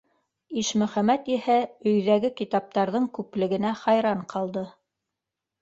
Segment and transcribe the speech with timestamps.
[0.61, 1.57] Ишмөхәмәт иһә
[1.91, 4.65] өйҙәге китаптарҙың күплегенә хайран ҡалды.